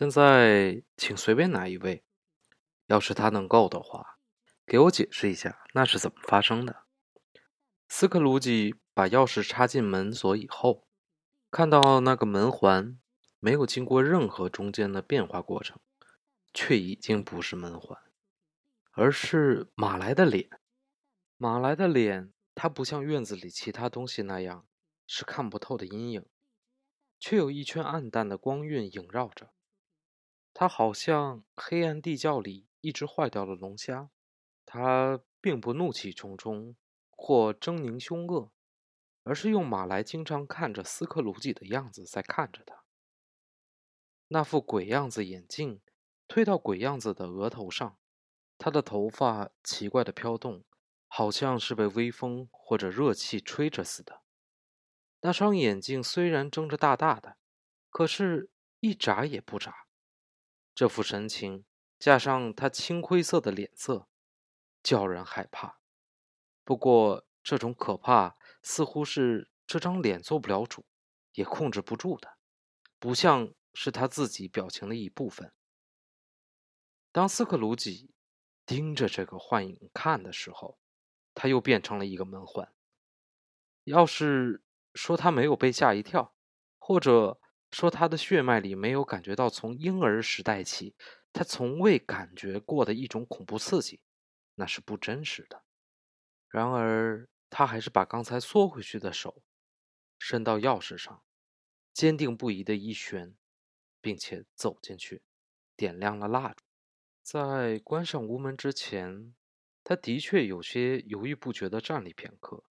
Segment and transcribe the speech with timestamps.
[0.00, 2.02] 现在，请随便哪一位，
[2.86, 4.18] 要是他能够的话，
[4.64, 6.84] 给我解释一下那是怎么发生的。
[7.86, 10.88] 斯克鲁吉把钥匙插进门锁以后，
[11.50, 12.98] 看到那个门环
[13.40, 15.78] 没有经过任何中间的变化过程，
[16.54, 18.00] 却已经不是门环，
[18.92, 20.48] 而是马来的脸。
[21.36, 24.66] 马来的脸，它不像院子里其他东西那样
[25.06, 26.24] 是看不透的阴影，
[27.18, 29.50] 却有一圈暗淡的光晕萦绕着。
[30.52, 34.10] 它好像黑暗地窖里一只坏掉的龙虾，
[34.66, 36.76] 它并不怒气冲冲
[37.10, 38.50] 或狰狞凶恶，
[39.22, 42.84] 而是用马来经常看着斯克鲁吉的样子在看着他。
[44.28, 45.80] 那副鬼样子眼镜
[46.28, 47.98] 推到鬼样子的额头上，
[48.58, 50.64] 他的头发奇怪的飘动，
[51.08, 54.22] 好像是被微风或者热气吹着似的。
[55.22, 57.36] 那双眼睛虽然睁着大大的，
[57.90, 59.74] 可是一眨也不眨。
[60.74, 61.64] 这副神情，
[61.98, 64.08] 加上他青灰色的脸色，
[64.82, 65.80] 叫人害怕。
[66.64, 70.86] 不过，这种可怕似乎是这张脸做不了主，
[71.32, 72.38] 也控制不住的，
[72.98, 75.52] 不像是他自己表情的一部分。
[77.12, 78.14] 当斯克鲁吉
[78.64, 80.78] 盯着这个幻影看的时候，
[81.34, 82.72] 他又变成了一个门环。
[83.84, 84.62] 要是
[84.94, 86.34] 说他没有被吓一跳，
[86.78, 87.40] 或者……
[87.70, 90.94] 说他的血脉里没有感觉到从婴儿时代起
[91.32, 94.00] 他从未感觉过的一种恐怖刺激，
[94.56, 95.62] 那是不真实的。
[96.48, 99.42] 然而，他还是把刚才缩回去的手
[100.18, 101.22] 伸到钥匙上，
[101.92, 103.36] 坚定不移的一旋，
[104.00, 105.22] 并且走进去，
[105.76, 106.64] 点亮了蜡烛。
[107.22, 109.36] 在关上屋门之前，
[109.84, 112.64] 他的确有些犹豫不决地站立片刻，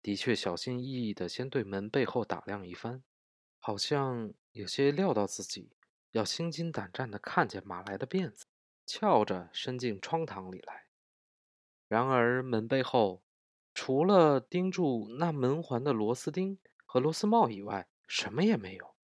[0.00, 3.02] 的确小心翼翼地先对门背后打量一番。
[3.58, 5.72] 好像有些料到自己
[6.12, 8.46] 要心惊胆战地看见马来的辫子
[8.86, 10.86] 翘着伸进窗膛里来。
[11.86, 13.22] 然而门背后，
[13.74, 18.94] 除了钉住那门环的螺丝钉和螺丝帽以外，什么也没有。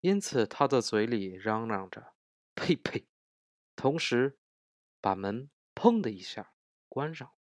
[0.00, 2.14] 因此他的嘴里嚷嚷着
[2.54, 3.08] “呸呸”，
[3.74, 4.38] 同时
[5.00, 6.52] 把门砰的一下
[6.88, 7.32] 关上。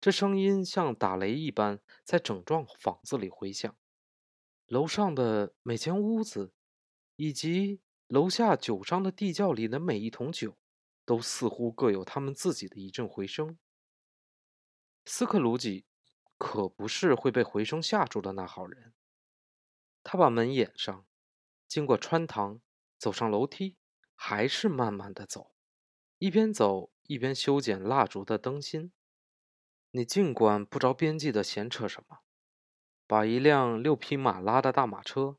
[0.00, 3.76] 这声音像打雷一般，在整幢房子里回响。
[4.66, 6.52] 楼上的每间屋子，
[7.14, 10.58] 以及楼下酒商的地窖里的每一桶酒，
[11.04, 13.58] 都似乎各有他们自己的一阵回声。
[15.04, 15.86] 斯克鲁吉
[16.36, 18.92] 可不是会被回声吓住的那号人。
[20.02, 21.06] 他把门掩上，
[21.68, 22.60] 经过穿堂，
[22.98, 23.76] 走上楼梯，
[24.16, 25.52] 还是慢慢的走，
[26.18, 28.92] 一边走一边修剪蜡烛的灯芯。
[29.92, 32.22] 你尽管不着边际的闲扯什么。
[33.06, 35.36] 把一辆六匹马拉的大马车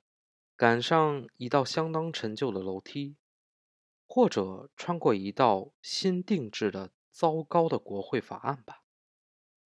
[0.56, 3.18] 赶上一道相当陈旧的楼梯，
[4.08, 8.84] 或者穿过一道新定制的糟糕的国会法案吧。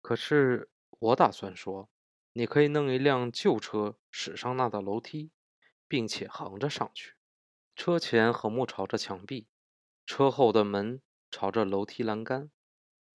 [0.02, 1.90] 可是我打算说，
[2.34, 5.32] 你可以弄一辆旧车驶上那道楼梯，
[5.88, 7.16] 并且横着上去。
[7.76, 9.48] 车前横木朝着墙壁，
[10.06, 12.50] 车后的门朝着楼梯栏杆。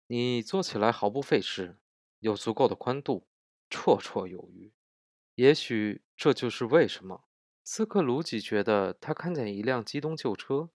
[0.08, 1.78] 你坐起来毫不费事，
[2.18, 3.28] 有足够的宽度。
[3.72, 4.70] 绰绰有余，
[5.36, 7.24] 也许这就是为什么
[7.64, 10.68] 斯克鲁吉觉得他看见一辆机动旧车，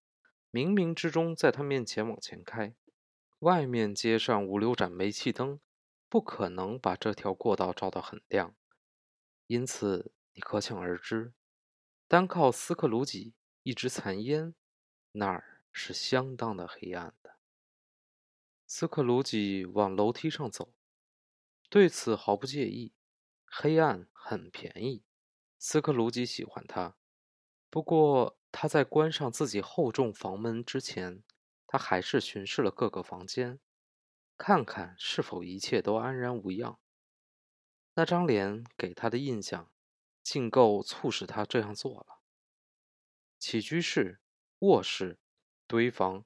[0.51, 2.75] 冥冥之中在他面前往前开。
[3.39, 5.59] 外面街上五六盏煤气灯，
[6.09, 8.55] 不可能把这条过道照得很亮，
[9.45, 11.33] 因此你可想而知，
[12.07, 14.55] 单靠斯克鲁吉一支残烟，
[15.11, 17.35] 那儿是相当的黑暗的。
[18.65, 20.73] 斯克鲁吉往楼梯上走。
[21.69, 22.93] 对此毫不介意，
[23.45, 25.03] 黑暗很便宜。
[25.59, 26.95] 斯克鲁吉喜欢它。
[27.69, 31.23] 不过他在关上自己厚重房门之前，
[31.65, 33.59] 他还是巡视了各个房间，
[34.37, 36.79] 看看是否一切都安然无恙。
[37.95, 39.69] 那张脸给他的印象，
[40.23, 42.21] 竟够促使他这样做了。
[43.37, 44.21] 起居室、
[44.59, 45.19] 卧室、
[45.67, 46.23] 堆房，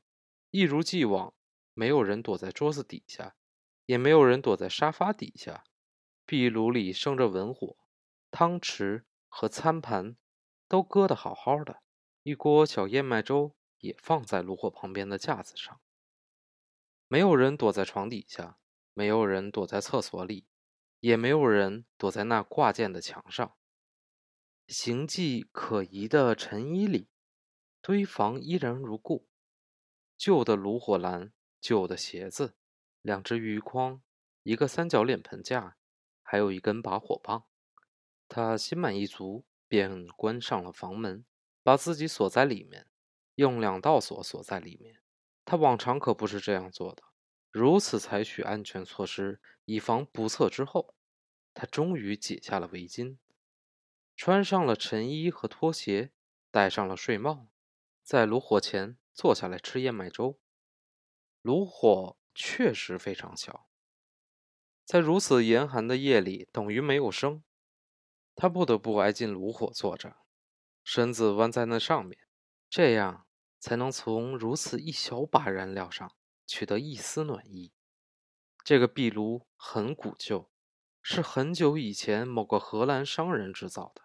[0.51, 1.33] 一如既往，
[1.73, 3.35] 没有人躲在桌子底下。
[3.91, 5.65] 也没有人躲在沙发底下，
[6.25, 7.75] 壁炉里生着文火，
[8.31, 10.15] 汤匙和餐盘
[10.69, 11.81] 都搁得好好的，
[12.23, 15.81] 一锅小燕麦粥也放在炉火旁边的架子上。
[17.09, 18.59] 没有人躲在床底下，
[18.93, 20.47] 没有人躲在厕所里，
[21.01, 23.57] 也没有人躲在那挂件的墙上。
[24.69, 27.09] 形迹可疑的陈衣里，
[27.81, 29.27] 堆房依然如故，
[30.17, 32.55] 旧的炉火篮，旧的鞋子。
[33.01, 34.01] 两只鱼筐，
[34.43, 35.77] 一个三角脸盆架，
[36.21, 37.45] 还有一根拔火棒。
[38.27, 41.25] 他心满意足，便关上了房门，
[41.63, 42.87] 把自己锁在里面，
[43.35, 45.01] 用两道锁锁在里面。
[45.43, 47.03] 他往常可不是这样做的。
[47.49, 50.95] 如此采取安全措施，以防不测之后，
[51.53, 53.17] 他终于解下了围巾，
[54.15, 56.11] 穿上了晨衣和拖鞋，
[56.49, 57.47] 戴上了睡帽，
[58.03, 60.39] 在炉火前坐下来吃燕麦粥。
[61.41, 63.67] 炉火确实非常小，
[64.85, 67.43] 在如此严寒的夜里，等于没有生。
[68.35, 70.17] 他不得不挨近炉火坐着，
[70.83, 72.17] 身子弯在那上面，
[72.69, 73.27] 这样
[73.59, 76.15] 才能从如此一小把燃料上
[76.47, 77.73] 取得一丝暖意。
[78.63, 80.51] 这个壁炉很古旧，
[81.01, 84.03] 是很久以前某个荷兰商人制造的。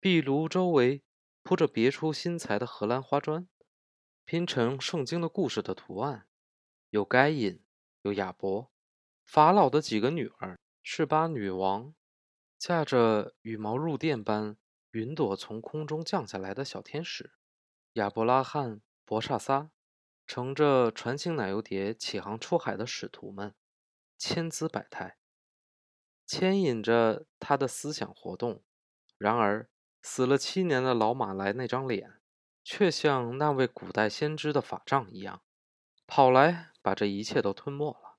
[0.00, 1.02] 壁炉周围
[1.42, 3.48] 铺着别出心裁的荷兰花砖。
[4.28, 6.26] 拼成圣经的故事的图案，
[6.96, 7.62] 有该隐，
[8.00, 8.72] 有亚伯，
[9.26, 11.94] 法老的几个女儿，示巴女王，
[12.58, 14.56] 驾着羽毛入殿般
[14.92, 17.34] 云朵从空中降下来的小天使，
[17.92, 19.70] 亚伯拉罕，伯萨撒，
[20.26, 23.54] 乘着船形奶油碟起航出海的使徒们，
[24.16, 25.18] 千姿百态，
[26.24, 28.64] 牵引着他的思想活动。
[29.18, 29.68] 然而，
[30.00, 32.22] 死了七年的老马来那张脸。
[32.64, 35.42] 却像那位古代先知的法杖一样，
[36.04, 38.16] 跑来把这一切都吞没了。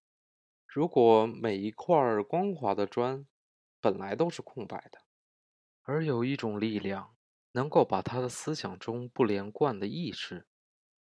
[0.66, 3.26] 如果每一块光滑的砖
[3.80, 5.00] 本来都是空白的，
[5.84, 7.16] 而有一种力量
[7.54, 10.50] 能够把他的思想中不连贯的意识，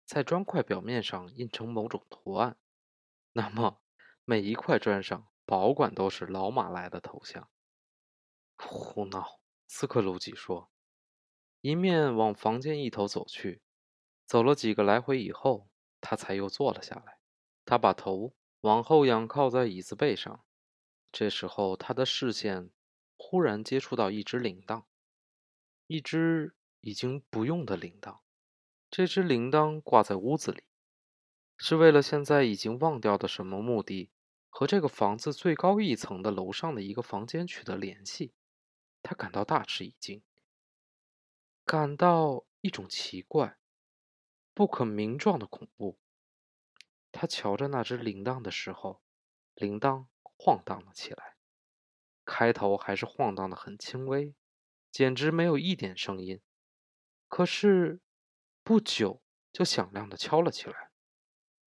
[0.04, 2.56] 在砖块表面上印成某种图案，
[3.32, 3.80] 那么
[4.24, 7.50] 每一块砖上保管都是老马来的头像。
[8.56, 10.70] 胡闹，斯克鲁吉说。
[11.62, 13.60] 一面往房间一头走去，
[14.24, 15.68] 走了几个来回以后，
[16.00, 17.15] 他才又坐了下来。
[17.66, 20.42] 他把头往后仰，靠在椅子背上。
[21.12, 22.70] 这时候，他的视线
[23.18, 24.84] 忽然接触到一只铃铛，
[25.86, 28.20] 一只已经不用的铃铛。
[28.90, 30.62] 这只铃铛挂在屋子里，
[31.58, 34.10] 是为了现在已经忘掉的什么目的，
[34.48, 38.32] 和这个房子最高一层的楼上的一个房间取得联系。
[39.02, 40.22] 他感到大吃一惊。
[41.64, 43.58] 感到一种奇怪、
[44.54, 45.98] 不可名状的恐怖。
[47.16, 49.00] 他瞧着那只铃铛的时候，
[49.54, 51.36] 铃铛晃荡了起来。
[52.26, 54.34] 开头还是晃荡的很轻微，
[54.90, 56.40] 简直没有一点声音。
[57.28, 58.00] 可是
[58.62, 59.22] 不久
[59.52, 60.90] 就响亮的敲了起来，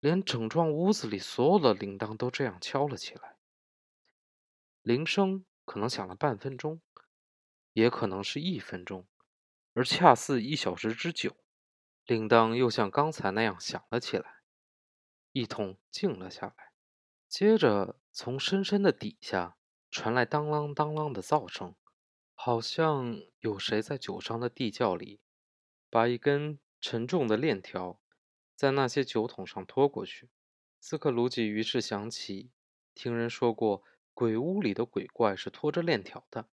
[0.00, 3.36] 连整幢屋子里所有的铃铛都这样敲了起来。
[4.80, 6.80] 铃声可能响了半分钟，
[7.72, 9.06] 也可能是一分钟。
[9.72, 11.36] 而恰似一小时之久，
[12.06, 14.33] 铃铛又像刚才那样响了起来，
[15.34, 16.72] 一同静了下来。
[17.28, 19.58] 接着，从深深的底下
[19.90, 21.74] 传来当啷当啷的噪声，
[22.34, 25.20] 好像有谁在酒商的地窖里
[25.90, 28.00] 把一根沉重的链条
[28.56, 30.30] 在那些酒桶上拖过去。
[30.80, 32.50] 斯克鲁吉于是想起，
[32.94, 33.82] 听人说过，
[34.14, 36.48] 鬼屋里的鬼怪是拖着链条的。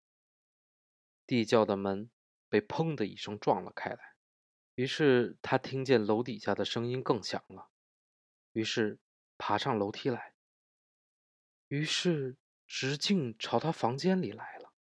[1.26, 2.12] 地窖的门。
[2.50, 4.16] 被砰的一声撞了开来，
[4.76, 7.70] 于是他听见楼底下的声音更响了，
[8.52, 9.00] 于是
[9.38, 10.34] 爬上楼梯来，
[11.68, 14.74] 于是直径朝他房间里来了。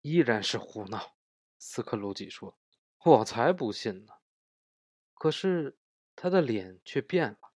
[0.00, 1.16] 依然是胡闹，
[1.58, 2.58] 斯克鲁吉说
[3.04, 4.14] ：“我才不信呢。”
[5.14, 5.78] 可是
[6.16, 7.52] 他的脸却变了，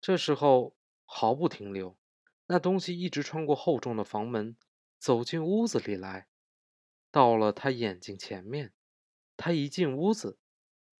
[0.00, 1.98] 这时候毫不停留，
[2.46, 4.56] 那东西一直穿过厚重的房门，
[4.98, 6.28] 走进屋子里来。
[7.10, 8.72] 到了他眼睛前面，
[9.36, 10.38] 他一进屋子，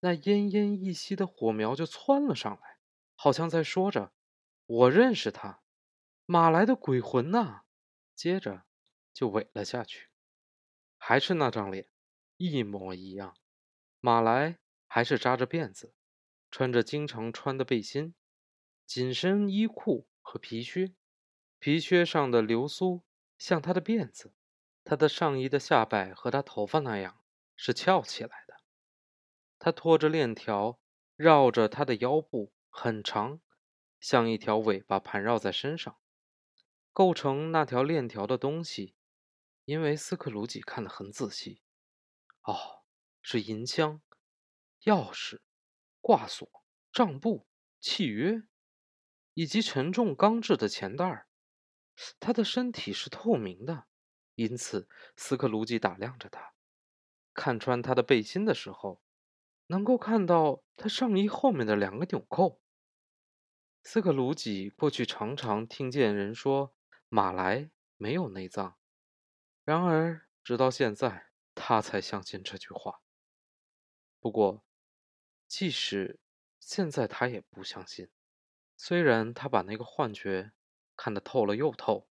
[0.00, 2.75] 那奄奄一息的火苗就窜了上来，
[3.16, 4.12] 好像在说着
[4.66, 5.62] ：“我认识他，
[6.26, 7.62] 马来的鬼魂呐！”
[8.14, 8.64] 接着
[9.12, 10.10] 就萎了下去，
[10.96, 11.88] 还是那张脸，
[12.36, 13.36] 一模一样。
[14.00, 15.94] 马来还是扎着辫子，
[16.50, 18.14] 穿着经常穿的背心、
[18.86, 20.94] 紧身衣裤和皮靴，
[21.58, 23.04] 皮靴上的流苏
[23.36, 24.32] 像他的辫子。
[24.84, 27.20] 他的上衣的下摆和他头发那样
[27.56, 28.54] 是翘起来的，
[29.58, 30.78] 他拖着链条
[31.16, 33.40] 绕着他的腰部，很长，
[33.98, 35.96] 像一条尾巴盘绕在身上。
[36.92, 38.94] 构成那条链条的东西，
[39.64, 41.62] 因为斯克鲁吉看得很仔细，
[42.42, 42.84] 哦，
[43.22, 44.02] 是银枪、
[44.82, 45.40] 钥匙、
[46.02, 46.46] 挂锁、
[46.92, 47.46] 账簿、
[47.80, 48.42] 契约，
[49.32, 51.28] 以及沉重钢制的钱袋儿。
[52.20, 53.86] 他的身体是透明的。
[54.34, 56.52] 因此，斯克鲁吉打量着他，
[57.32, 59.00] 看穿他的背心的时候，
[59.68, 62.60] 能够看到他上衣后面的两个纽扣。
[63.88, 66.74] 斯克鲁吉过去常常听见人说
[67.08, 68.76] 马来没有内脏，
[69.62, 73.00] 然而直到现在，他才相信这句话。
[74.18, 74.64] 不过，
[75.46, 76.18] 即使
[76.58, 78.08] 现在他也不相信。
[78.76, 80.50] 虽然他把那个幻觉
[80.96, 82.08] 看得透了又透，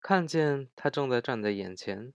[0.00, 2.12] 看见他正在站在眼前，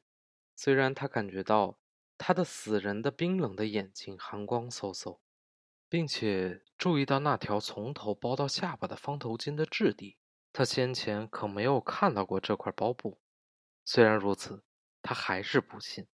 [0.54, 1.80] 虽然他感觉到
[2.18, 5.22] 他的死人的冰冷的眼睛寒光飕飕，
[5.88, 10.18] 并且注意到那条从头包到下巴的方头巾的质地，
[10.52, 13.22] 他先前可没有看到过这块包布。
[13.84, 14.64] 虽然如此，
[15.02, 16.08] 他还是不信，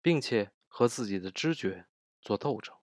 [0.00, 1.86] 并且和自己的知觉
[2.20, 2.74] 做斗争。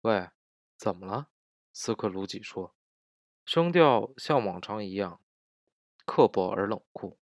[0.00, 0.30] 喂，
[0.76, 1.28] 怎么了？
[1.72, 2.74] 斯克鲁吉说。
[3.44, 5.20] 声调像往常一样
[6.04, 7.18] 刻薄而冷酷。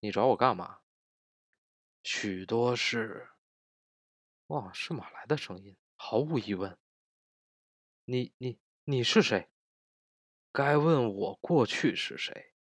[0.00, 0.80] 你找我干嘛？
[2.02, 3.30] 许多事。
[4.48, 6.78] 哇，是马来的声音，毫无疑问。
[8.10, 9.50] 你、你、你是谁？
[10.50, 12.54] 该问我过去是谁。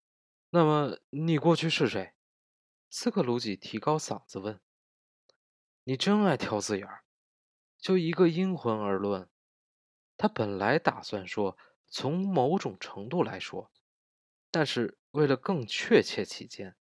[0.49, 2.15] 那么你过去是谁？
[2.89, 4.59] 斯克鲁吉提高嗓子问。
[5.83, 7.03] 你真爱挑字眼儿。
[7.77, 9.29] 就一个阴魂而论，
[10.17, 11.55] 他本来打算说。
[11.87, 13.71] 从某种程度来说，
[14.49, 16.75] 但是为了更确切起见，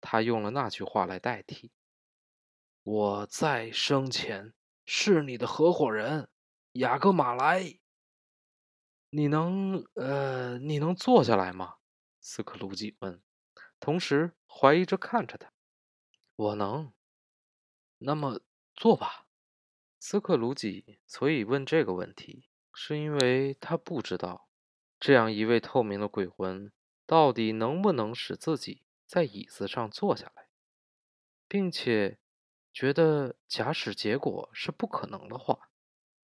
[0.00, 1.70] 他用了那句话来代替
[2.82, 4.52] ：“我在生前
[4.84, 6.28] 是你的合伙人，
[6.72, 7.78] 雅各马莱。”
[9.10, 9.84] 你能……
[9.94, 11.76] 呃，你能坐下来吗？
[12.20, 13.22] 斯克鲁吉问，
[13.78, 15.52] 同时怀疑着看着他。
[16.36, 16.92] “我能。”
[17.98, 18.40] 那么
[18.74, 19.26] 坐吧。
[19.98, 24.48] 斯克鲁吉所以问这个问题，是因为他不知道。
[24.98, 26.72] 这样一位透明的鬼魂，
[27.06, 30.48] 到底能不能使自己在椅子上坐下来，
[31.48, 32.18] 并且
[32.72, 35.70] 觉得，假使结果是不可能的话，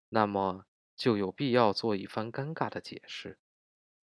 [0.09, 0.65] 那么
[1.01, 3.39] 就有必要做一番尴尬的解释。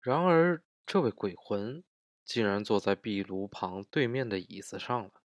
[0.00, 1.82] 然而，这位鬼魂
[2.24, 5.20] 竟然坐在壁炉旁对面的椅子上了，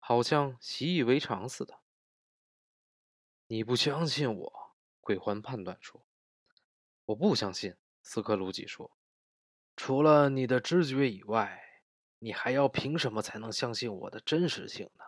[0.00, 1.78] 好像习以为常似的。
[3.46, 4.76] 你不相信我？
[5.00, 6.04] 鬼魂判断说
[7.06, 8.90] ：“我不相信。”斯克鲁吉说
[9.76, 11.62] ：“除了你的知觉以外，
[12.18, 15.04] 你还要凭什么才能相信我的真实性呢？”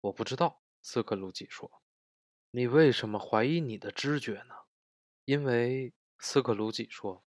[0.00, 0.62] 我不知道。
[0.80, 1.70] 斯克鲁吉说
[2.56, 4.54] ：“你为什么怀疑你的知觉呢？”
[5.26, 7.22] 因为斯克鲁吉说：“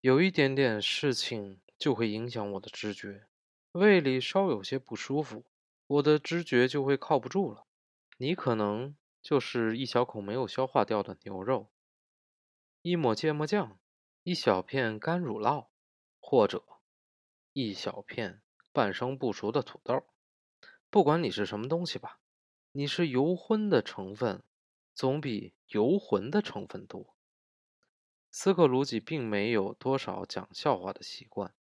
[0.00, 3.26] 有一点点事情就会影响我的知觉，
[3.72, 5.44] 胃里稍有些不舒服，
[5.88, 7.66] 我的知觉就会靠不住了。
[8.16, 11.72] 你可能就是一小口没有消化掉的牛肉。”
[12.82, 13.80] 一抹芥末酱，
[14.22, 15.66] 一小片干乳酪，
[16.20, 16.64] 或者
[17.52, 20.06] 一小片半生不熟的土豆。
[20.88, 22.20] 不管你是什么东西吧，
[22.76, 24.42] 你是油荤的成分，
[24.92, 27.14] 总比游魂的成分多。
[28.32, 31.54] 斯克鲁吉并没有多少讲笑话的习惯，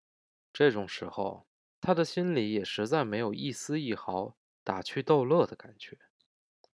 [0.52, 1.46] 这种时候，
[1.82, 5.98] 他的心里也实在没有一丝一毫打趣逗乐的感觉。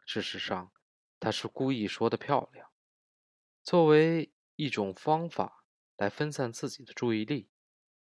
[0.06, 0.70] 事实上，
[1.18, 2.70] 他是故意说的漂亮，
[3.62, 4.32] 作为。
[4.60, 5.62] 一种方法
[5.96, 7.48] 来分散自己的注意力，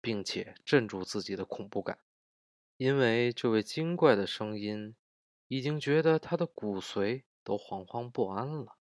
[0.03, 2.01] 并且镇住自己的恐怖感，
[2.77, 4.95] 因为这位精怪的声音
[5.54, 8.78] 已经觉得他的骨髓都惶惶不安了。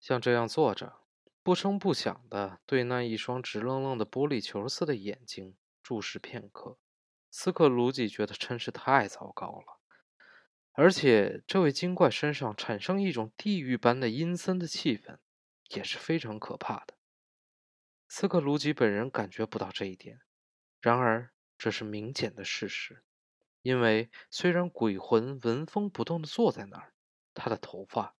[0.00, 0.96] 像这样坐着，
[1.42, 6.78] 不声不响地对那一双直愣愣的玻璃球似的眼睛注视片刻，
[7.30, 9.78] 斯克鲁吉觉得真是太糟糕了。
[10.72, 15.18] 而且，这位精怪身上产生一种地狱般的阴森的气氛。
[15.70, 16.94] 也是非常可怕的。
[18.06, 20.20] 斯克鲁吉本人感觉不到这一点，
[20.80, 23.02] 然而这是明显的事实，
[23.64, 26.92] 因为虽然鬼魂纹风不动地坐在那儿，
[27.32, 28.14] 他的头发、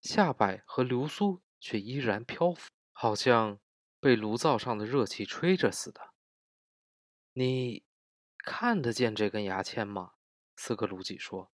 [0.00, 3.60] 下摆和流苏却依然漂浮，好像
[4.00, 6.10] 被炉灶上的热气吹着似的。
[7.32, 7.84] 你
[8.38, 10.14] 看得见这根牙签吗？
[10.56, 11.52] 斯克鲁吉说。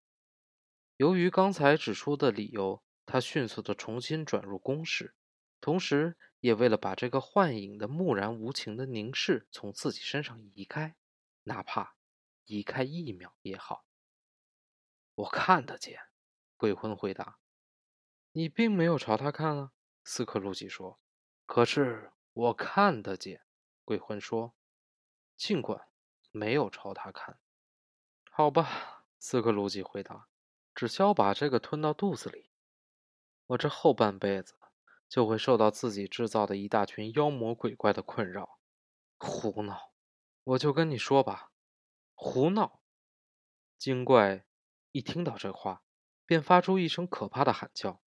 [0.96, 5.14] 由于刚才指出的理由，他迅速地重新转入公式。
[5.60, 10.96] 同时，也为了把这个幻影的木然无情的凝视从自己身上移开，
[11.42, 11.96] 哪怕
[12.46, 13.84] 移开一秒也好。
[15.14, 16.00] 我看得见，
[16.56, 17.38] 鬼魂回答。
[18.32, 19.72] 你并没有朝他看啊，
[20.02, 21.00] 斯克鲁吉说。
[21.46, 23.44] 可是我看得见，
[23.84, 24.54] 鬼魂说，
[25.36, 25.88] 尽管
[26.32, 27.38] 没有朝他看。
[28.30, 30.28] 好吧，斯克鲁吉回答。
[30.74, 32.50] 只需要把这个吞到肚子里，
[33.46, 34.54] 我这后半辈子。
[35.06, 38.58] 就会受到自己制造的一大群妖魔鬼怪的困扰。
[39.16, 39.92] 胡闹！
[40.42, 41.52] 我就跟你说吧，
[42.14, 42.80] 胡闹！
[43.76, 44.46] 精怪
[44.92, 45.82] 一听到这话，
[46.24, 48.00] 便发出一声可怕的喊叫，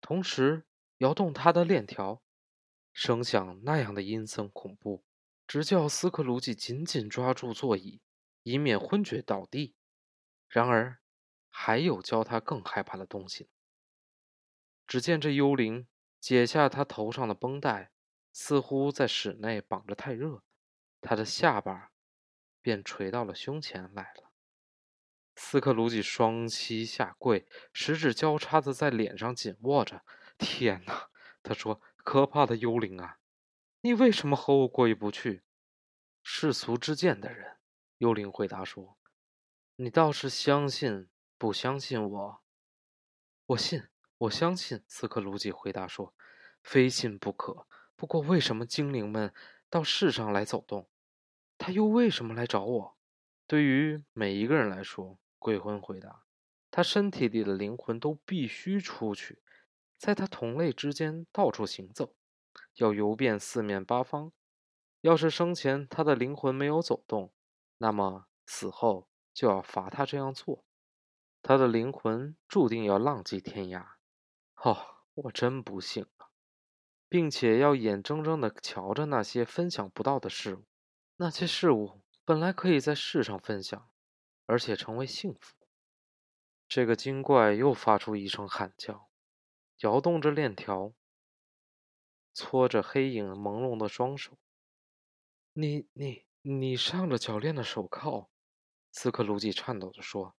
[0.00, 0.66] 同时
[0.98, 2.22] 摇动他的链条，
[2.92, 5.04] 声响那样的阴森恐怖，
[5.46, 8.00] 直叫斯克鲁吉紧紧抓住座椅，
[8.44, 9.74] 以免昏厥倒地。
[10.48, 11.00] 然而，
[11.50, 13.50] 还有教他更害怕的东西。
[14.86, 15.88] 只见这幽灵
[16.20, 17.90] 解下他头上的绷带，
[18.32, 20.44] 似乎在室内绑着太热，
[21.00, 21.90] 他的下巴
[22.64, 24.32] 便垂到了胸前来了。
[25.36, 30.02] 斯克鲁吉双膝下跪，十指交叉的在脸上紧握着。
[30.38, 31.10] 天哪！
[31.42, 33.18] 他说：“可怕的幽灵啊，
[33.82, 35.44] 你为什么和我过意不去？”
[36.24, 37.58] 世俗之见的人，
[37.98, 38.96] 幽灵回答说
[39.76, 42.42] ：“你倒是相信不相信我？”
[43.44, 43.82] 我信，
[44.16, 44.82] 我相信。
[44.88, 46.14] 斯克鲁吉回答说
[46.64, 47.66] ：“非信不可。
[47.94, 49.34] 不过，为什么精灵们
[49.68, 50.88] 到世上来走动？
[51.64, 52.94] 他又为什么来找我？”
[53.48, 56.24] 对于每一个人来说，鬼魂回答
[56.70, 59.40] ：“他身体里的灵魂都必须出去，
[59.96, 62.14] 在他同类之间到处行走，
[62.74, 64.30] 要游遍四面八方。
[65.00, 67.32] 要是生前他的灵魂没有走动，
[67.78, 70.66] 那么死后就要罚他这样做。
[71.40, 73.86] 他的灵魂注定要浪迹天涯。
[74.56, 76.28] 哦，我真不幸啊，
[77.08, 80.64] 并且要眼睁睁地瞧着那些分享不到的事物，
[81.16, 83.88] 那些事物本来可以在世上分享。”
[84.46, 85.56] 而且成为幸福。
[86.68, 89.08] 这个精怪又发出一声喊叫，
[89.78, 90.92] 摇动着链条，
[92.34, 94.38] 搓着黑影朦胧的双手。
[95.54, 98.28] 你、你、你上了铰链的手铐，
[98.92, 100.36] 斯克鲁吉颤抖着说：“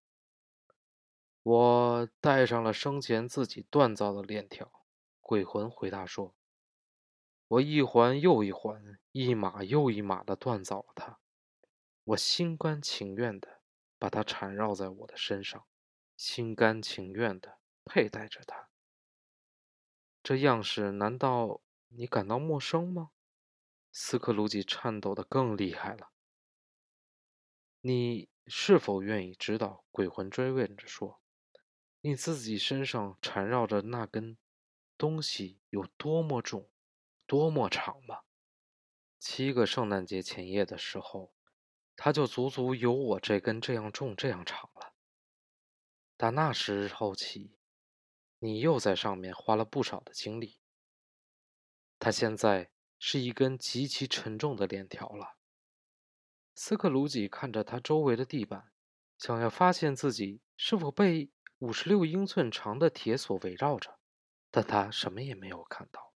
[1.44, 4.84] 我带上了生前自己锻造的链条，
[5.20, 6.34] 鬼魂回答说
[7.50, 11.18] ：“我一环又一环，一码又一码的锻造了它。”
[12.04, 13.60] 我心甘情愿的
[13.98, 15.66] 把它缠绕在我的身上，
[16.16, 18.68] 心甘情愿的佩戴着它。
[20.22, 23.10] 这样式难道你感到陌生吗？
[23.90, 26.12] 斯克鲁吉颤抖的更厉害了。
[27.80, 29.84] 你是否愿意知道？
[29.90, 31.20] 鬼魂追问着说
[32.02, 34.38] ：“你自己身上缠绕着那根
[34.96, 36.69] 东西有多么重，
[37.30, 38.20] 多么长吗？”
[39.20, 41.32] 七个圣诞节前夜的时候。
[42.02, 44.94] 它就足足有我这根这样重、这样长了。
[46.16, 47.58] 打那时候起，
[48.38, 50.60] 你又在上面花了不少的精力。
[51.98, 55.36] 它现在是一根极其沉重的链条了。
[56.54, 58.72] 斯克鲁吉看着他周围的地板，
[59.18, 63.98] 想要发现自己是否被五十六英寸长的铁锁围绕着，
[64.50, 66.09] 但他什么也没有看到。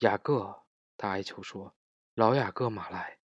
[0.00, 0.64] 雅各，
[0.96, 1.74] 他哀求说
[2.14, 3.18] ：“老雅各马来。”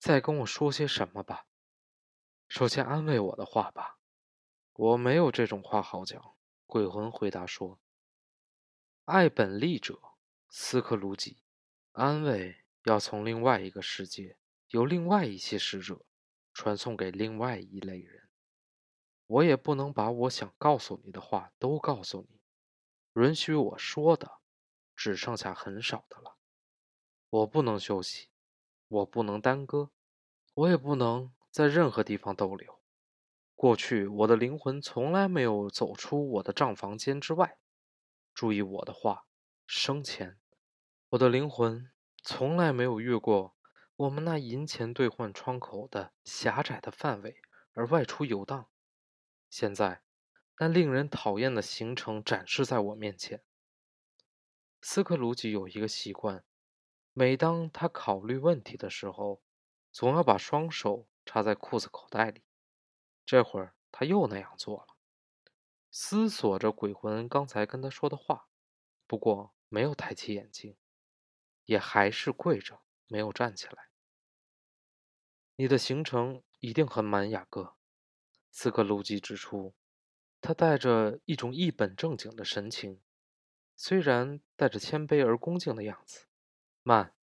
[0.00, 1.46] 再跟我说些什么吧，
[2.48, 3.98] 首先安慰我的话吧。
[4.72, 6.34] 我没有这种话好讲。
[6.66, 7.78] 鬼魂回答说
[9.04, 10.00] ：“爱本利者，
[10.48, 11.42] 斯克鲁吉，
[11.92, 16.04] 安慰要从另外一个世界，由另外一些使者
[16.52, 18.28] 传送给另外一类人。
[19.26, 22.40] 我也不能把我想告诉你的话都告诉你，
[23.22, 24.40] 允许我说的，
[24.94, 26.36] 只剩下很少的了。
[27.30, 28.28] 我不能休息。”
[28.86, 29.90] 我不能耽搁，
[30.52, 32.80] 我也不能在任何地方逗留。
[33.56, 37.58] 过去，我的灵魂从来没有走出我的帐房间之外。
[38.34, 39.26] 注意我的话，
[39.66, 40.38] 生前，
[41.08, 41.90] 我的灵魂
[42.22, 43.56] 从来没有越过
[43.96, 47.40] 我们那银钱兑换窗口的狭窄的范围
[47.72, 48.68] 而外出游荡。
[49.48, 50.02] 现在，
[50.60, 53.42] 那令人讨厌的行程展示在我面前。
[54.86, 56.44] 斯克鲁吉有一个习惯。
[57.14, 59.40] 每当他考虑问题的时候，
[59.90, 62.42] 总要把双手插在裤子口袋里。
[63.24, 64.88] 这会儿他又那样做了，
[65.90, 68.50] 思索着鬼魂刚才跟他说的话，
[69.06, 70.76] 不过没有抬起眼睛，
[71.64, 73.88] 也还是跪着，没有站起来。
[75.56, 77.74] 你的行程一定很满，雅各。
[78.50, 79.74] 斯克鲁吉指出，
[80.42, 83.00] 他带着一种一本正经的神情，
[83.76, 86.26] 虽然带着谦卑而恭敬的样子。
[86.82, 87.14] 慢，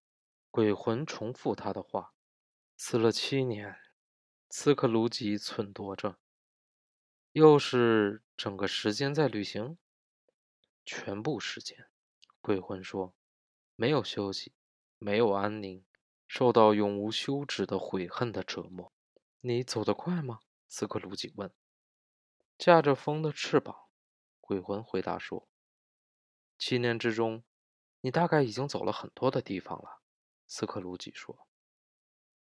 [0.50, 2.14] 鬼魂重复他的话
[2.76, 3.78] ：“死了七年。”
[4.50, 6.18] 斯克鲁吉忖度着
[7.32, 9.78] ：“又是整个时间在旅行？”
[10.84, 11.88] 全部时间，
[12.42, 13.14] 鬼魂说
[13.78, 14.54] ：“没有休息，
[14.98, 15.86] 没有安宁，
[16.28, 18.92] 受到永无休止的悔恨的折磨。”
[19.42, 20.40] 你走得快吗？
[20.68, 21.52] 斯克鲁吉问。
[22.58, 23.88] “驾着风的翅膀。”
[24.42, 25.48] 鬼魂回答说
[26.62, 27.44] ：“七年之中。”
[28.04, 30.02] 你大概已经走了很多的地方了，
[30.48, 31.48] 斯克鲁吉说。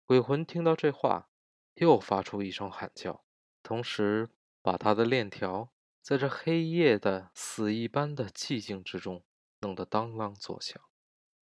[0.07, 1.29] 鬼魂听到这话，
[1.75, 3.27] 又发出一声喊叫，
[3.63, 4.31] 同时
[4.63, 9.23] 把他的链条在这黑夜的死一般的寂静之中
[9.59, 10.83] 弄得当啷作响，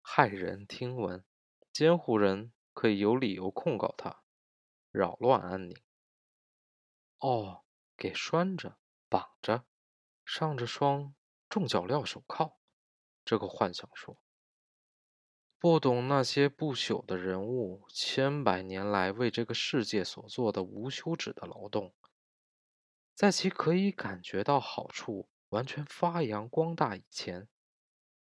[0.03, 1.25] 骇人听闻。
[1.72, 4.25] 监护人可以有理由控告他
[4.90, 5.81] 扰乱安宁。
[7.18, 7.64] 哦，
[7.96, 9.64] 给拴着，绑着，
[10.25, 11.14] 上着双
[11.53, 12.57] 重脚镣手铐。
[13.27, 14.17] 这个幻想说
[15.61, 21.93] ：“不懂那些不朽的人物千百年来为这个世界所做的无休止的劳动，
[23.15, 27.47] 在其可以感觉到好处、完全发扬光大以前，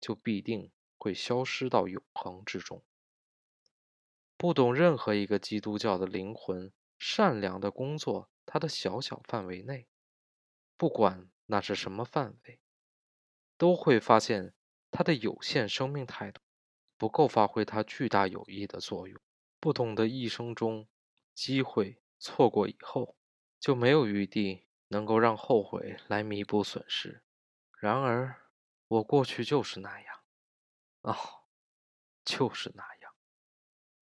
[0.00, 2.84] 就必定会消失到永恒之中。
[4.36, 9.86] 不懂任何一个基督教的灵魂善良的工作，它的小小范围内，
[10.76, 12.58] 不管那是什么范围，
[13.62, 14.54] 都会发现。”
[14.94, 16.42] 他的有限生命态度
[16.98, 19.18] 不够发挥他巨大有益的作用。
[19.58, 20.86] 不懂得一生中
[21.34, 23.16] 机会错过以后，
[23.58, 27.22] 就没有余地能够让后悔来弥补损失。
[27.80, 28.36] 然而，
[28.86, 30.20] 我过去就是那样，
[31.00, 31.16] 哦，
[32.22, 33.14] 就是那样。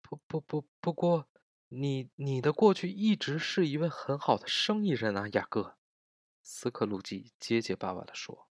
[0.01, 1.27] 不不不，不过
[1.67, 5.77] 你你的过去一直是一位很好的生意人啊，雅各。
[6.41, 8.49] 斯克鲁吉结结巴巴地说：“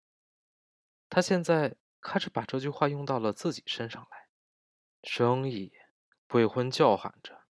[1.11, 4.29] 他现在。”开始把这句话用到了自己身上来。
[5.03, 5.71] 生意，
[6.27, 7.43] 鬼魂叫喊着，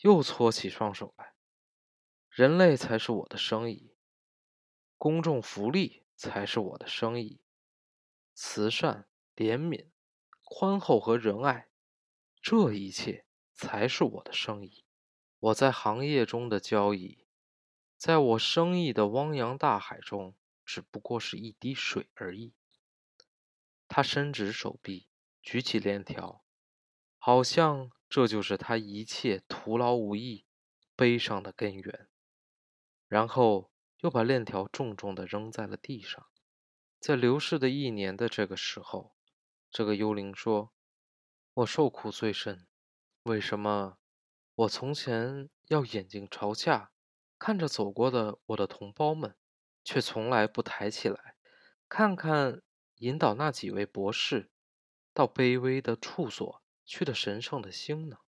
[0.00, 1.32] 又搓起双手来。
[2.28, 3.96] 人类才是我的生意，
[4.98, 7.40] 公众福利才是我的生意，
[8.34, 9.88] 慈善、怜悯、
[10.44, 11.70] 宽厚和仁爱，
[12.42, 14.84] 这一切才是我的生意。
[15.38, 17.26] 我在行业中的交易，
[17.96, 20.36] 在我生意的汪洋大海中，
[20.68, 22.52] 只不过是一滴水而已。
[23.88, 25.08] 他伸直手臂，
[25.42, 26.44] 举起链条，
[27.16, 30.44] 好像这就是他一切徒劳无益、
[30.94, 32.10] 悲伤的根源。
[33.06, 36.28] 然后又把链条重重地扔在了地上。
[37.00, 39.16] 在流逝的一年的这个时候，
[39.70, 40.74] 这个幽灵说
[41.54, 42.66] ：“我受苦最深。
[43.22, 43.96] 为什么
[44.54, 46.92] 我从前要眼睛朝下，
[47.38, 49.34] 看着走过的我的同胞们，
[49.88, 51.34] 却从来不抬起来，
[51.88, 52.60] 看看？”
[53.00, 54.50] 引导那几位博士
[55.14, 58.18] 到卑微的处所去的神圣的星呢？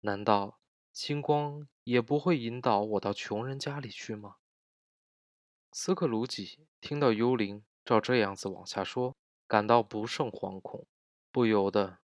[0.00, 0.60] 难道
[0.94, 4.36] 星光也不会引导我到穷人家里去吗？
[5.72, 9.14] 斯克鲁吉听到幽灵照这样子往下说，
[9.46, 10.86] 感到不胜惶恐，
[11.30, 11.98] 不由得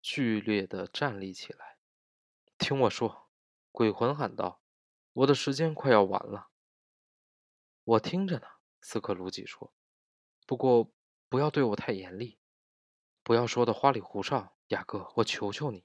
[0.00, 1.76] 剧烈地站立起来。
[2.56, 3.28] 听我说，
[3.70, 4.62] 鬼魂喊道
[5.12, 6.48] ：“我的时间快要完了。”
[7.84, 8.46] 我听着呢，
[8.80, 9.72] 斯克鲁吉说。
[10.46, 10.90] 不过。
[11.30, 12.38] 不要对我太严厉，
[13.24, 15.84] 不要说的花里胡哨，雅各，我求求你。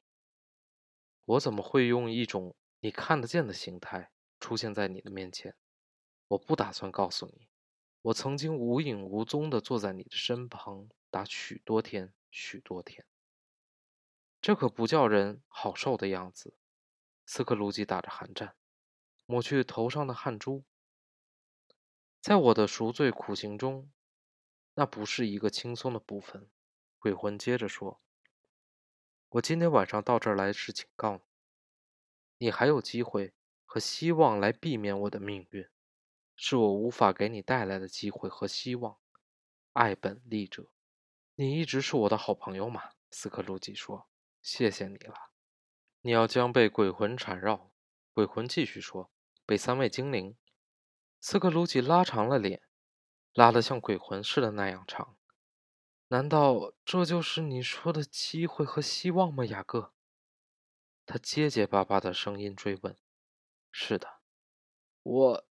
[1.25, 5.55] 我怎么会用一种你看得见的形态出现在你的面前？
[6.27, 7.49] 我不打算告诉你，
[8.03, 13.03] 我曾经无影无踪地坐在你的身旁打许多天，许多天。
[14.39, 16.59] 这可不叫人好受的样子。
[17.25, 18.55] 斯克鲁吉打着寒战，
[19.25, 20.63] 抹去头上的汗珠。
[22.21, 23.91] 在我的赎罪苦行中。
[24.75, 26.49] 那不是一个轻松的部分，
[26.99, 27.99] 鬼魂接着说
[29.27, 31.15] ：“我今天晚上到这儿来是警告
[32.38, 33.34] 你，你还有机会
[33.65, 35.67] 和希望来避免我的命运，
[36.38, 38.97] 是我无法给你带来的机会和希望。
[39.73, 40.71] 爱本利者，
[41.36, 44.08] 你一直是我的好朋友嘛。”斯克鲁吉说
[44.41, 45.32] ：“谢谢你了。
[46.01, 47.71] 你要将被鬼魂缠绕。”
[48.13, 49.12] 鬼魂继续说
[49.45, 50.38] ：“被三位精灵。”
[51.19, 52.63] 斯克鲁吉拉长了脸。
[53.34, 55.15] 拉得像鬼魂似的那样长，
[56.08, 59.93] 难道这就是你说的机会和希望吗，雅各？
[61.05, 62.97] 他结结巴巴的声音追问。
[63.71, 64.19] 是的，
[65.03, 65.45] 我，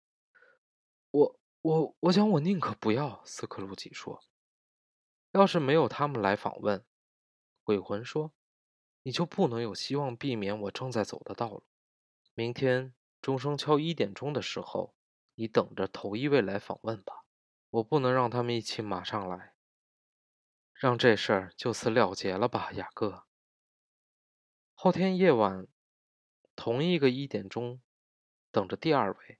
[1.11, 3.23] 我，我，我想我宁可不要。
[3.23, 4.23] 斯克鲁吉说。
[5.31, 6.83] 要是没有他们来访问，
[7.63, 8.33] 鬼魂说，
[9.03, 11.63] 你就不能有希望避免我正在走的道路。
[12.33, 14.96] 明天钟声敲一点钟的时候，
[15.39, 17.23] 你等着头一位来访问吧。
[17.69, 19.53] 我不能让他们一起马上来，
[20.73, 23.25] 让这事儿就此了结了吧，雅各。
[24.73, 25.67] 后天夜晚，
[26.55, 27.81] 同一个一点钟，
[28.51, 29.39] 等着第二位。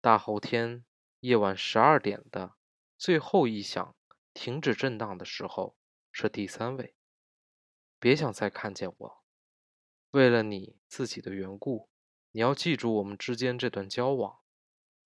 [0.00, 0.84] 大后天
[1.20, 2.54] 夜晚十二点的
[2.98, 3.96] 最后一响
[4.34, 5.76] 停止震荡的时候，
[6.12, 6.94] 是第三位。
[7.98, 9.24] 别想再看见我。
[10.10, 11.88] 为了你自己的缘故，
[12.32, 14.41] 你要记住我们之间这段交往。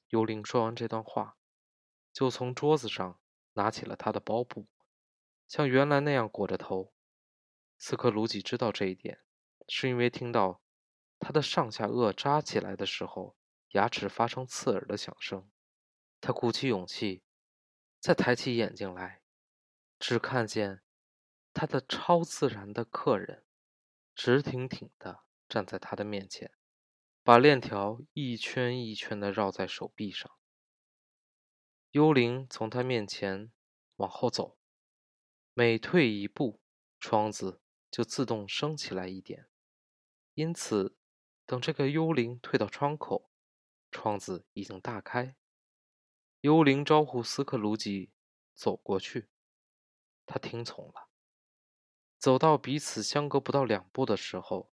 [0.09, 1.37] 幽灵说完这段话。
[2.13, 3.21] 就从桌子上
[3.53, 4.67] 拿起了他的包布，
[5.47, 6.95] 像原来那样裹着头。
[7.77, 9.21] 斯克鲁吉知道这一点，
[9.69, 10.63] 是因为听到
[11.19, 13.37] 他的上下颚扎起来的时候，
[13.73, 15.51] 牙齿发生刺耳的响声。
[16.23, 17.23] 他鼓起勇气，
[18.01, 19.21] 再抬起眼睛来，
[19.99, 20.81] 只看见
[21.53, 23.45] 他的超自然的客人，
[24.15, 26.51] 直挺挺地站在他的面前，
[27.27, 30.31] 把链条一圈一圈地绕在手臂上。
[31.91, 33.51] 幽灵从他面前
[33.97, 34.57] 往后走，
[35.53, 36.61] 每退一步，
[37.01, 37.61] 窗子
[37.91, 39.49] 就自动升起来一点。
[40.35, 40.97] 因此，
[41.45, 43.29] 等这个幽灵退到窗口，
[43.91, 45.35] 窗子已经大开。
[46.43, 48.13] 幽灵招呼斯克鲁吉
[48.55, 49.29] 走过去，
[50.25, 51.09] 他听从了。
[52.21, 54.71] 走到彼此相隔不到两步的时候，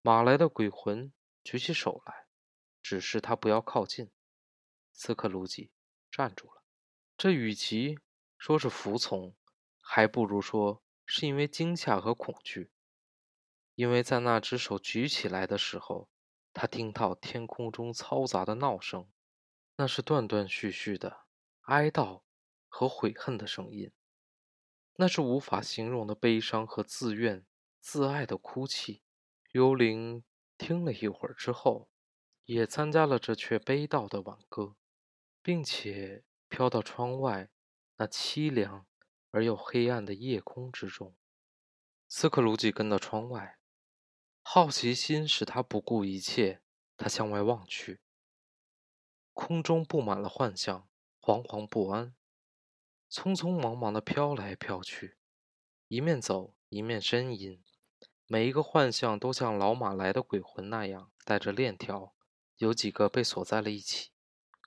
[0.00, 2.26] 马来的鬼魂举起手来，
[2.82, 4.10] 指示他不要靠近。
[4.92, 5.70] 斯克鲁吉
[6.10, 6.62] 站住了。
[7.16, 7.98] 这与其
[8.36, 9.34] 说是服从，
[9.80, 12.70] 还不如说是因为惊吓和恐惧。
[13.74, 16.10] 因为在那只手举起来的时候，
[16.52, 19.10] 他听到天空中嘈杂的闹声，
[19.76, 21.24] 那是断断续续的
[21.62, 22.22] 哀悼
[22.68, 23.90] 和悔恨的声音。
[24.96, 27.46] 那是无法形容的悲伤和自怨
[27.80, 29.02] 自艾的哭泣。
[29.52, 30.22] 幽灵
[30.62, 31.88] 听了一会儿之后，
[32.44, 34.76] 也参加了这阙悲悼的挽歌，
[35.42, 37.50] 并且飘到窗外
[37.96, 38.86] 那凄凉
[39.32, 41.16] 而又黑暗的夜空之中。
[42.06, 43.58] 斯克鲁吉跟到窗外，
[44.44, 46.62] 好奇心使他不顾一切。
[46.96, 48.00] 他向外望去，
[49.32, 50.88] 空中布满了幻象，
[51.20, 52.14] 惶惶不安。
[53.10, 55.16] 匆匆忙忙地飘来飘去，
[55.88, 57.60] 一面走一面呻吟。
[58.32, 62.14] 每一个幻象都像老马来的鬼魂那样带着链条，
[62.56, 64.12] 有几个被锁在了一起，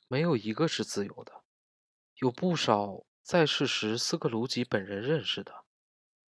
[0.08, 1.42] 没有一个是自由的。
[2.18, 5.66] 有不少在世时斯克鲁吉本人认识的，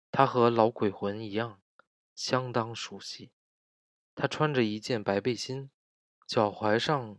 [0.10, 1.60] 他和老鬼魂一样，
[2.16, 3.34] 相当熟悉。
[4.16, 5.70] 他穿着一件白背心，
[6.26, 7.18] 脚踝上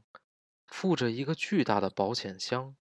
[0.67, 2.75] 附着一个巨大的保险箱。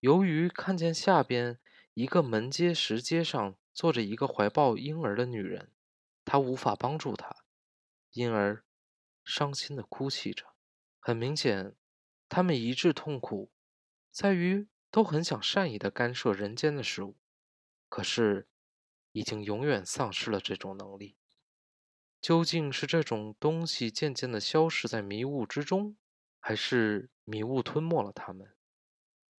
[0.00, 1.60] 由于看见下边
[1.94, 5.70] 一个门阶石阶上坐着一个怀抱婴儿的女人，
[6.26, 7.44] 他无法帮助他，
[8.10, 8.62] 因而
[9.24, 10.44] 伤心的哭泣着。
[10.98, 11.76] 很明显，
[12.28, 13.50] 他们一致痛苦
[14.10, 17.16] 在于都很想善意的干涉人间的事物，
[17.88, 18.48] 可是
[19.12, 21.16] 已经永远丧失了这种能力。
[22.20, 25.96] 究竟是这种东西渐渐的消失在迷雾之中，
[26.40, 28.56] 还是迷雾吞没了他们？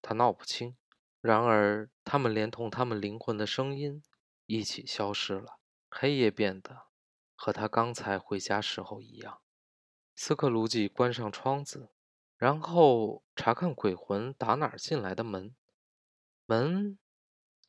[0.02, 0.78] 他闹不清，
[1.19, 4.02] 然而他们连同他们灵魂的声音
[4.45, 5.56] 一起消失了。
[5.99, 6.89] 黑夜变得
[7.33, 9.41] 和他刚才回家时候一样。
[10.13, 11.89] 斯克鲁吉关上窗子，
[12.36, 15.55] 然后查看鬼魂打哪儿进来的门。
[16.45, 16.99] 门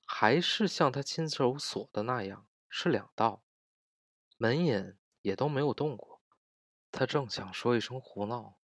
[0.05, 3.43] 还是像他亲手锁的那样，是两道，
[4.37, 6.21] 门眼也都没有动过。
[6.91, 8.59] 他正想说一声胡闹，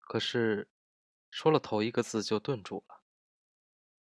[0.00, 0.68] 可是。
[1.30, 3.02] 说了头一个字就顿住了，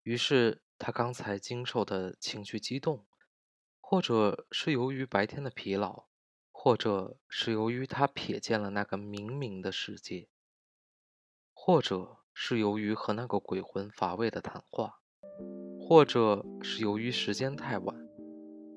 [0.02, 3.06] 于是他刚才经受的情绪激动，
[3.90, 6.04] 或者是由于白天的疲劳，
[6.52, 10.28] 或者是由于他瞥见了那个明明的世界，
[11.54, 14.96] 或者是由于和那个鬼魂乏味的谈话，
[15.80, 17.96] 或者是由于时间太晚，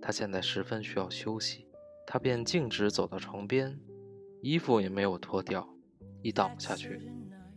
[0.01, 1.67] 他现在十分需要休息，
[2.07, 3.81] 他便径直走到床边，
[4.41, 5.67] 衣服也没有脱掉，
[6.21, 7.11] 一倒下去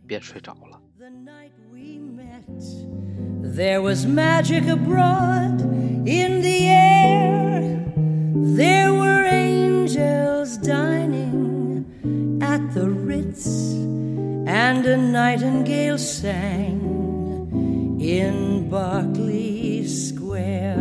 [0.05, 0.81] 便睡着了。
[3.45, 5.61] There was magic abroad
[6.05, 6.94] in the.
[13.43, 16.79] And a nightingale sang
[17.99, 20.77] in Berkeley Square.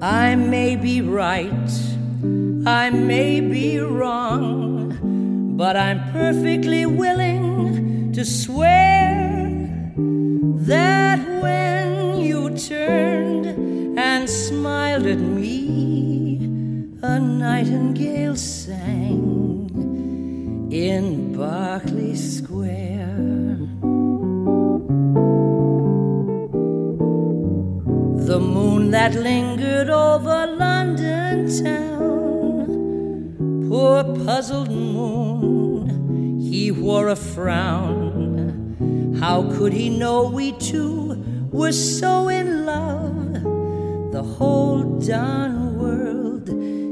[0.00, 1.70] I may be right,
[2.66, 4.68] I may be wrong
[5.58, 9.50] but I'm perfectly willing to swear
[9.96, 11.18] that
[17.48, 19.70] a nightingale sang
[20.70, 23.56] in Berkeley Square.
[28.26, 32.66] The moon that lingered over London town,
[33.68, 39.16] poor puzzled moon he wore a frown.
[39.18, 43.32] How could he know we two were so in love?
[44.12, 45.77] The whole darn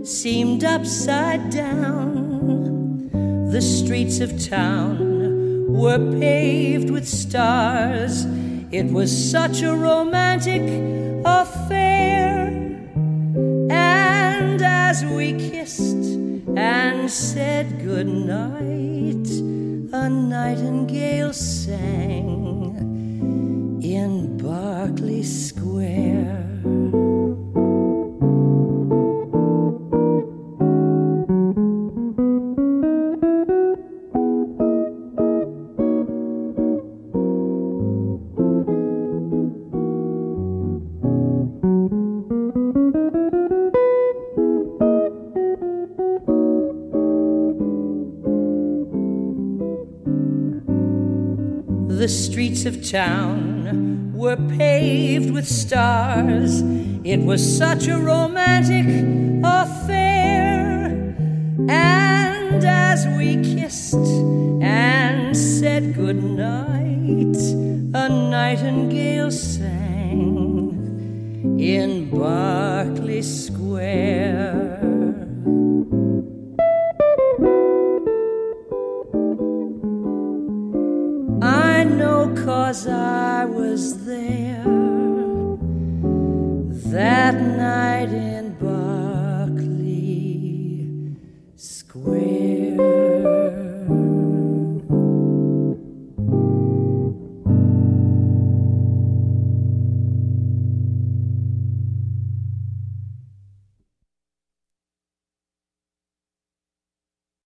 [0.06, 3.10] seemed upside down.
[3.50, 8.24] The streets of town were paved with stars.
[8.70, 10.62] It was such a romantic
[11.24, 12.46] affair.
[13.68, 16.06] And as we kissed
[16.56, 19.28] and said good night,
[19.92, 22.35] a nightingale sang
[51.96, 56.60] The streets of town were paved with stars.
[57.04, 58.84] It was such a romantic
[59.42, 60.88] affair.
[61.70, 67.38] And as we kissed and said goodnight,
[67.94, 70.76] a nightingale sang
[71.58, 74.75] in Berkeley Square.
[82.84, 84.62] I was there.
[86.92, 87.95] That night